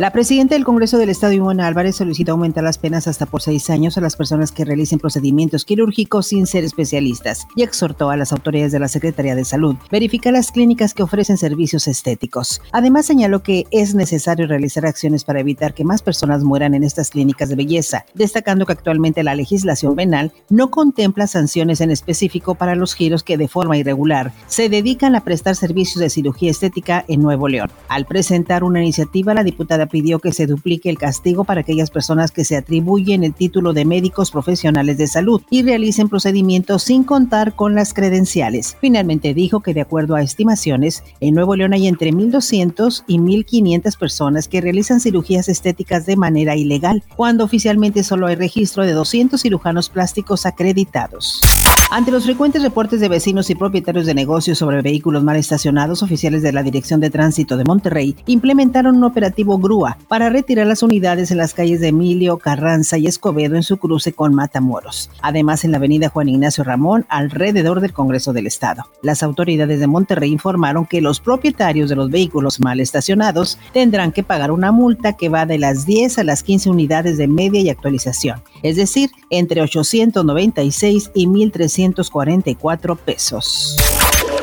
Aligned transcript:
La 0.00 0.12
presidenta 0.12 0.54
del 0.54 0.64
Congreso 0.64 0.96
del 0.96 1.10
Estado, 1.10 1.34
Ivonne 1.34 1.62
Álvarez, 1.62 1.96
solicitó 1.96 2.32
aumentar 2.32 2.64
las 2.64 2.78
penas 2.78 3.06
hasta 3.06 3.26
por 3.26 3.42
seis 3.42 3.68
años 3.68 3.98
a 3.98 4.00
las 4.00 4.16
personas 4.16 4.50
que 4.50 4.64
realicen 4.64 4.98
procedimientos 4.98 5.66
quirúrgicos 5.66 6.28
sin 6.28 6.46
ser 6.46 6.64
especialistas 6.64 7.46
y 7.54 7.64
exhortó 7.64 8.08
a 8.08 8.16
las 8.16 8.32
autoridades 8.32 8.72
de 8.72 8.78
la 8.78 8.88
Secretaría 8.88 9.34
de 9.34 9.44
Salud 9.44 9.76
verificar 9.90 10.32
las 10.32 10.52
clínicas 10.52 10.94
que 10.94 11.02
ofrecen 11.02 11.36
servicios 11.36 11.86
estéticos. 11.86 12.62
Además, 12.72 13.04
señaló 13.04 13.42
que 13.42 13.66
es 13.72 13.94
necesario 13.94 14.46
realizar 14.46 14.86
acciones 14.86 15.24
para 15.24 15.40
evitar 15.40 15.74
que 15.74 15.84
más 15.84 16.00
personas 16.00 16.44
mueran 16.44 16.72
en 16.72 16.82
estas 16.82 17.10
clínicas 17.10 17.50
de 17.50 17.56
belleza, 17.56 18.06
destacando 18.14 18.64
que 18.64 18.72
actualmente 18.72 19.22
la 19.22 19.34
legislación 19.34 19.96
penal 19.96 20.32
no 20.48 20.70
contempla 20.70 21.26
sanciones 21.26 21.82
en 21.82 21.90
específico 21.90 22.54
para 22.54 22.74
los 22.74 22.94
giros 22.94 23.22
que 23.22 23.36
de 23.36 23.48
forma 23.48 23.76
irregular 23.76 24.32
se 24.46 24.70
dedican 24.70 25.14
a 25.14 25.24
prestar 25.24 25.56
servicios 25.56 26.00
de 26.00 26.08
cirugía 26.08 26.50
estética 26.50 27.04
en 27.06 27.20
Nuevo 27.20 27.48
León. 27.48 27.70
Al 27.88 28.06
presentar 28.06 28.64
una 28.64 28.80
iniciativa, 28.80 29.34
la 29.34 29.44
diputada 29.44 29.89
pidió 29.90 30.18
que 30.18 30.32
se 30.32 30.46
duplique 30.46 30.88
el 30.88 30.98
castigo 30.98 31.44
para 31.44 31.60
aquellas 31.60 31.90
personas 31.90 32.30
que 32.30 32.44
se 32.44 32.56
atribuyen 32.56 33.24
el 33.24 33.34
título 33.34 33.72
de 33.72 33.84
médicos 33.84 34.30
profesionales 34.30 34.96
de 34.96 35.06
salud 35.06 35.42
y 35.50 35.62
realicen 35.62 36.08
procedimientos 36.08 36.84
sin 36.84 37.04
contar 37.04 37.54
con 37.54 37.74
las 37.74 37.92
credenciales. 37.92 38.76
Finalmente 38.80 39.34
dijo 39.34 39.60
que 39.60 39.74
de 39.74 39.82
acuerdo 39.82 40.14
a 40.14 40.22
estimaciones, 40.22 41.02
en 41.20 41.34
Nuevo 41.34 41.56
León 41.56 41.74
hay 41.74 41.86
entre 41.86 42.12
1.200 42.12 43.04
y 43.06 43.18
1.500 43.18 43.98
personas 43.98 44.48
que 44.48 44.60
realizan 44.60 45.00
cirugías 45.00 45.48
estéticas 45.48 46.06
de 46.06 46.16
manera 46.16 46.56
ilegal, 46.56 47.02
cuando 47.16 47.44
oficialmente 47.44 48.02
solo 48.02 48.26
hay 48.26 48.36
registro 48.36 48.84
de 48.84 48.92
200 48.92 49.40
cirujanos 49.40 49.88
plásticos 49.88 50.46
acreditados. 50.46 51.40
Ante 51.92 52.12
los 52.12 52.22
frecuentes 52.22 52.62
reportes 52.62 53.00
de 53.00 53.08
vecinos 53.08 53.50
y 53.50 53.56
propietarios 53.56 54.06
de 54.06 54.14
negocios 54.14 54.58
sobre 54.58 54.80
vehículos 54.80 55.24
mal 55.24 55.34
estacionados, 55.34 56.04
oficiales 56.04 56.40
de 56.40 56.52
la 56.52 56.62
Dirección 56.62 57.00
de 57.00 57.10
Tránsito 57.10 57.56
de 57.56 57.64
Monterrey 57.64 58.14
implementaron 58.26 58.98
un 58.98 59.02
operativo 59.02 59.58
grúa 59.58 59.98
para 60.06 60.30
retirar 60.30 60.68
las 60.68 60.84
unidades 60.84 61.32
en 61.32 61.38
las 61.38 61.52
calles 61.52 61.80
de 61.80 61.88
Emilio, 61.88 62.38
Carranza 62.38 62.96
y 62.96 63.08
Escobedo 63.08 63.56
en 63.56 63.64
su 63.64 63.78
cruce 63.78 64.12
con 64.12 64.36
Matamoros. 64.36 65.10
Además, 65.20 65.64
en 65.64 65.72
la 65.72 65.78
avenida 65.78 66.10
Juan 66.10 66.28
Ignacio 66.28 66.62
Ramón, 66.62 67.06
alrededor 67.08 67.80
del 67.80 67.92
Congreso 67.92 68.32
del 68.32 68.46
Estado. 68.46 68.84
Las 69.02 69.24
autoridades 69.24 69.80
de 69.80 69.88
Monterrey 69.88 70.30
informaron 70.30 70.86
que 70.86 71.00
los 71.00 71.18
propietarios 71.18 71.90
de 71.90 71.96
los 71.96 72.08
vehículos 72.08 72.60
mal 72.60 72.78
estacionados 72.78 73.58
tendrán 73.72 74.12
que 74.12 74.22
pagar 74.22 74.52
una 74.52 74.70
multa 74.70 75.16
que 75.16 75.28
va 75.28 75.44
de 75.44 75.58
las 75.58 75.86
10 75.86 76.20
a 76.20 76.24
las 76.24 76.44
15 76.44 76.70
unidades 76.70 77.18
de 77.18 77.26
media 77.26 77.60
y 77.60 77.68
actualización, 77.68 78.40
es 78.62 78.76
decir, 78.76 79.10
entre 79.28 79.60
896 79.60 81.10
y 81.14 81.26
1300 81.26 81.79
244 81.88 82.96
pesos. 82.96 83.76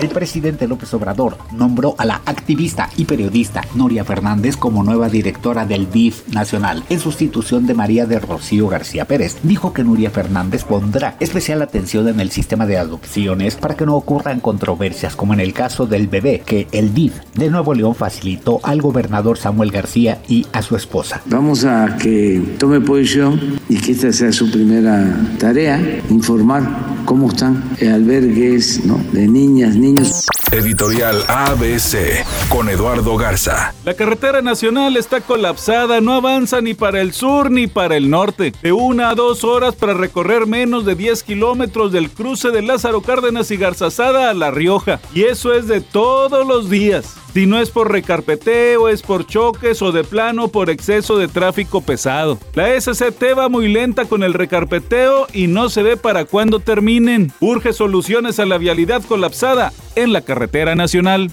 El 0.00 0.08
presidente 0.08 0.66
López 0.66 0.92
Obrador 0.94 1.38
nombró 1.52 1.94
a 1.98 2.04
la 2.04 2.20
activista 2.26 2.90
y 2.96 3.04
periodista 3.04 3.62
Nuria 3.74 4.04
Fernández 4.04 4.56
como 4.56 4.82
nueva 4.82 5.08
directora 5.08 5.66
del 5.66 5.90
DIF 5.90 6.28
nacional, 6.28 6.84
en 6.90 7.00
sustitución 7.00 7.66
de 7.66 7.74
María 7.74 8.04
de 8.04 8.18
Rocío 8.18 8.68
García 8.68 9.06
Pérez. 9.06 9.38
Dijo 9.42 9.72
que 9.72 9.84
Nuria 9.84 10.10
Fernández 10.10 10.64
pondrá 10.64 11.16
especial 11.20 11.62
atención 11.62 12.08
en 12.08 12.20
el 12.20 12.30
sistema 12.30 12.66
de 12.66 12.76
adopciones 12.76 13.56
para 13.56 13.76
que 13.76 13.86
no 13.86 13.94
ocurran 13.94 14.40
controversias 14.40 15.16
como 15.16 15.32
en 15.32 15.40
el 15.40 15.52
caso 15.52 15.86
del 15.86 16.08
bebé 16.08 16.42
que 16.44 16.66
el 16.72 16.92
DIF 16.92 17.14
de 17.34 17.50
Nuevo 17.50 17.72
León 17.72 17.94
facilitó 17.94 18.60
al 18.62 18.82
gobernador 18.82 19.38
Samuel 19.38 19.70
García 19.70 20.20
y 20.28 20.46
a 20.52 20.62
su 20.62 20.76
esposa. 20.76 21.22
Vamos 21.26 21.64
a 21.64 21.96
que 21.96 22.42
tome 22.58 22.80
posición 22.80 23.60
y 23.68 23.78
que 23.78 23.92
esta 23.92 24.12
sea 24.12 24.32
su 24.32 24.50
primera 24.50 25.16
tarea, 25.38 26.02
informar 26.10 26.93
cómo 27.04 27.28
están 27.30 27.62
albergues 27.80 28.80
de 29.12 29.28
niñas, 29.28 29.76
niños. 29.76 30.26
Editorial 30.52 31.24
ABC 31.28 32.24
con 32.48 32.68
Eduardo 32.68 33.16
Garza. 33.16 33.74
La 33.84 33.94
carretera 33.94 34.40
nacional 34.42 34.96
está 34.96 35.20
colapsada, 35.20 36.00
no 36.00 36.12
avanza 36.14 36.60
ni 36.60 36.74
para 36.74 37.00
el 37.00 37.12
sur 37.12 37.50
ni 37.50 37.66
para 37.66 37.96
el 37.96 38.08
norte. 38.10 38.52
De 38.62 38.72
una 38.72 39.10
a 39.10 39.14
dos 39.14 39.42
horas 39.42 39.74
para 39.74 39.94
recorrer 39.94 40.46
menos 40.46 40.84
de 40.84 40.94
10 40.94 41.22
kilómetros 41.24 41.92
del 41.92 42.10
cruce 42.10 42.50
de 42.50 42.62
Lázaro 42.62 43.00
Cárdenas 43.00 43.50
y 43.50 43.56
Garzazada 43.56 44.30
a 44.30 44.34
La 44.34 44.50
Rioja. 44.50 45.00
Y 45.12 45.24
eso 45.24 45.52
es 45.52 45.66
de 45.66 45.80
todos 45.80 46.46
los 46.46 46.70
días. 46.70 47.16
Si 47.34 47.46
no 47.46 47.58
es 47.58 47.70
por 47.70 47.90
recarpeteo, 47.90 48.88
es 48.88 49.02
por 49.02 49.26
choques 49.26 49.82
o 49.82 49.90
de 49.90 50.04
plano 50.04 50.46
por 50.46 50.70
exceso 50.70 51.18
de 51.18 51.26
tráfico 51.26 51.80
pesado. 51.80 52.38
La 52.54 52.80
SCT 52.80 53.36
va 53.36 53.48
muy 53.48 53.66
lenta 53.66 54.04
con 54.04 54.22
el 54.22 54.34
recarpeteo 54.34 55.26
y 55.32 55.48
no 55.48 55.68
se 55.68 55.82
ve 55.82 55.96
para 55.96 56.26
cuándo 56.26 56.60
terminen. 56.60 57.32
Urge 57.40 57.72
soluciones 57.72 58.38
a 58.38 58.46
la 58.46 58.56
vialidad 58.56 59.02
colapsada 59.02 59.72
en 59.96 60.12
la 60.12 60.20
carretera 60.22 60.74
nacional. 60.74 61.30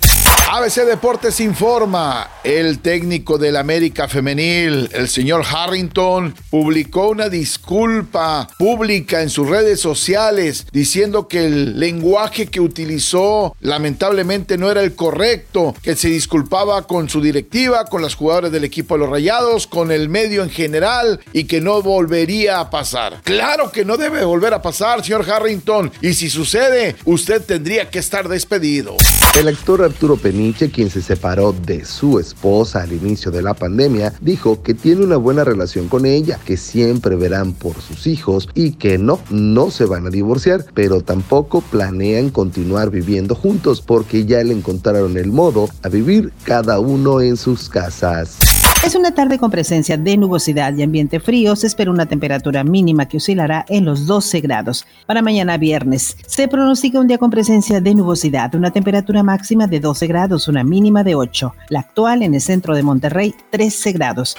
ABC 0.50 0.86
Deportes 0.86 1.40
informa, 1.40 2.30
el 2.44 2.80
técnico 2.80 3.38
del 3.38 3.56
América 3.56 4.08
Femenil, 4.08 4.90
el 4.92 5.08
señor 5.08 5.46
Harrington, 5.50 6.36
publicó 6.50 7.10
una 7.10 7.30
disculpa 7.30 8.50
pública 8.58 9.22
en 9.22 9.30
sus 9.30 9.48
redes 9.48 9.80
sociales 9.80 10.68
diciendo 10.72 11.28
que 11.28 11.46
el 11.46 11.80
lenguaje 11.80 12.48
que 12.48 12.60
utilizó 12.60 13.56
lamentablemente 13.62 14.58
no 14.58 14.70
era 14.70 14.82
el 14.82 14.94
correcto, 14.94 15.74
que 15.82 15.96
se 15.96 16.10
disculpaba 16.10 16.86
con 16.86 17.08
su 17.08 17.22
directiva, 17.22 17.86
con 17.86 18.02
las 18.02 18.16
jugadoras 18.16 18.52
del 18.52 18.66
equipo 18.66 18.96
de 18.96 19.00
los 19.00 19.10
Rayados, 19.10 19.68
con 19.68 19.92
el 19.92 20.10
medio 20.10 20.44
en 20.44 20.50
general 20.50 21.22
y 21.32 21.46
que 21.46 21.62
no 21.62 21.82
volvería 21.82 22.60
a 22.60 22.70
pasar. 22.70 23.22
Claro 23.24 23.72
que 23.72 23.86
no 23.86 23.96
debe 23.96 24.26
volver 24.26 24.54
a 24.54 24.62
pasar, 24.62 25.04
señor 25.04 25.30
Harrington, 25.30 25.92
y 26.02 26.14
si 26.14 26.30
sucede, 26.30 26.98
usted 27.06 27.42
tendría 27.42 27.90
que 27.90 28.00
estar 28.00 28.28
despedido. 28.28 28.98
El 29.40 29.48
actor 29.48 29.82
Arturo 29.82 30.18
Peniche, 30.32 30.72
quien 30.72 30.90
se 30.90 31.02
separó 31.02 31.52
de 31.52 31.84
su 31.84 32.18
esposa 32.18 32.84
al 32.84 32.94
inicio 32.94 33.32
de 33.32 33.42
la 33.42 33.54
pandemia, 33.54 34.14
dijo 34.22 34.64
que 34.64 34.74
tiene 34.74 35.04
una 35.04 35.18
buena 35.18 35.44
relación 35.44 35.90
con 35.90 36.06
ella, 36.06 36.40
que 36.46 36.56
siempre 36.56 37.18
verán 37.18 37.52
por 37.52 37.82
sus 37.82 38.08
hijos 38.08 38.48
y 38.54 38.76
que 38.76 38.98
no, 38.98 39.20
no 39.30 39.72
se 39.72 39.84
van 39.84 40.08
a 40.08 40.10
divorciar, 40.10 40.64
pero 40.74 41.02
tampoco 41.02 41.60
planean 41.60 42.30
continuar 42.30 42.92
viviendo 42.92 43.36
juntos 43.36 43.82
porque 43.82 44.24
ya 44.24 44.42
le 44.42 44.54
encontraron 44.54 45.18
el 45.18 45.34
modo 45.34 45.68
a 45.84 45.90
vivir 45.90 46.32
cada 46.46 46.80
uno 46.80 47.20
en 47.20 47.36
sus 47.36 47.68
casas. 47.68 48.51
Es 48.84 48.96
una 48.96 49.12
tarde 49.12 49.38
con 49.38 49.52
presencia 49.52 49.96
de 49.96 50.18
nubosidad 50.18 50.74
y 50.74 50.82
ambiente 50.82 51.20
frío. 51.20 51.56
Se 51.56 51.68
espera 51.68 51.92
una 51.92 52.08
temperatura 52.08 52.64
mínima 52.64 53.08
que 53.08 53.18
oscilará 53.18 53.64
en 53.70 53.86
los 53.86 54.08
12 54.08 54.42
grados. 54.42 54.88
Para 55.06 55.22
mañana 55.22 55.58
viernes 55.58 56.18
se 56.26 56.48
pronostica 56.48 57.00
un 57.00 57.06
día 57.06 57.20
con 57.20 57.30
presencia 57.30 57.80
de 57.80 57.94
nubosidad, 57.94 58.56
una 58.56 58.72
temperatura 58.72 59.22
máxima 59.22 59.68
de 59.68 59.80
12 59.80 60.08
grados, 60.08 60.48
una 60.48 60.64
mínima 60.64 61.04
de 61.04 61.14
8. 61.14 61.54
La 61.70 61.82
actual 61.82 62.24
en 62.24 62.34
el 62.34 62.42
centro 62.42 62.74
de 62.74 62.82
Monterrey, 62.82 63.36
13 63.52 63.92
grados. 63.92 64.36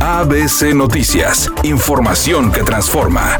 ABC 0.00 0.72
Noticias, 0.74 1.50
información 1.64 2.52
que 2.52 2.62
transforma. 2.62 3.36